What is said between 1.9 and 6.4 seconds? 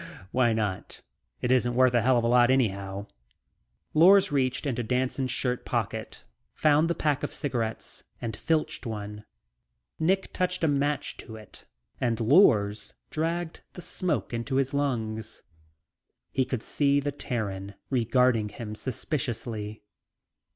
a hell of a lot anyhow." Lors reached into Danson's shirt pocket,